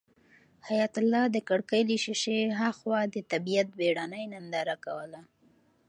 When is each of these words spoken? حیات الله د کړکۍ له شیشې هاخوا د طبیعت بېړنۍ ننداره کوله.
حیات 0.67 0.93
الله 1.01 1.23
د 1.29 1.37
کړکۍ 1.49 1.81
له 1.89 1.95
شیشې 2.05 2.37
هاخوا 2.59 2.99
د 3.13 3.17
طبیعت 3.31 3.67
بېړنۍ 3.79 4.23
ننداره 4.33 4.75
کوله. 4.85 5.21